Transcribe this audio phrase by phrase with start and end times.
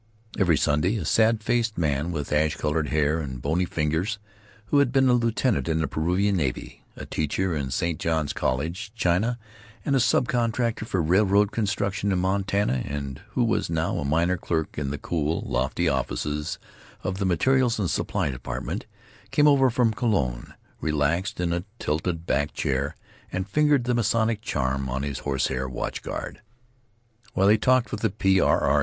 [0.39, 4.17] Every Sunday a sad faced man with ash colored hair and bony fingers,
[4.65, 7.99] who had been a lieutenant in the Peruvian navy, a teacher in St.
[7.99, 9.37] John's College, China,
[9.85, 14.37] and a sub contractor for railroad construction in Montana, and who was now a minor
[14.37, 16.57] clerk in the cool, lofty offices
[17.03, 18.87] of the Materials and Supplies Department,
[19.29, 22.95] came over from Colon, relaxed in a tilted back chair,
[23.31, 26.41] and fingered the Masonic charm on his horsehair watch guard,
[27.35, 28.39] while he talked with the P.
[28.41, 28.61] R.
[28.61, 28.79] R.